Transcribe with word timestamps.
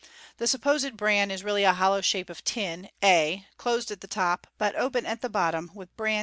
The 0.37 0.47
supposed 0.47 0.97
bran 0.97 1.29
is 1.29 1.43
really 1.43 1.63
a 1.63 1.73
hollow 1.73 2.01
shape 2.01 2.31
of 2.31 2.43
tin, 2.43 2.89
a, 3.03 3.45
closed 3.59 3.91
at 3.91 4.01
the 4.01 4.07
top, 4.07 4.47
but 4.57 4.75
open 4.75 5.05
at 5.05 5.21
the 5.21 5.29
bottom, 5.29 5.69
with 5.75 5.95
bran 5.95 6.19